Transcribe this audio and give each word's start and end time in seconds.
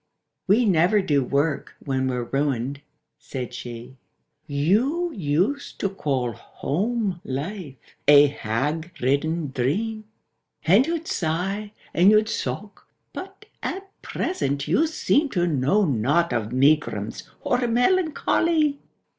—"We 0.47 0.65
never 0.65 0.99
do 0.99 1.23
work 1.23 1.75
when 1.79 2.07
we're 2.07 2.23
ruined," 2.23 2.81
said 3.19 3.53
she. 3.53 3.97
—"You 4.47 5.11
used 5.13 5.77
to 5.79 5.89
call 5.89 6.31
home 6.31 7.21
life 7.23 7.75
a 8.07 8.25
hag 8.25 8.93
ridden 8.99 9.51
dream, 9.51 10.05
And 10.65 10.87
you'd 10.87 11.07
sigh, 11.07 11.73
and 11.93 12.09
you'd 12.09 12.29
sock; 12.29 12.87
but 13.13 13.45
at 13.61 13.91
present 14.01 14.67
you 14.67 14.87
seem 14.87 15.29
To 15.29 15.45
know 15.45 15.85
not 15.85 16.33
of 16.33 16.51
megrims 16.51 17.29
or 17.41 17.59
melancho 17.59 18.43
ly!" 18.43 18.77